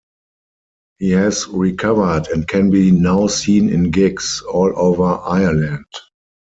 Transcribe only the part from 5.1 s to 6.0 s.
Ireland.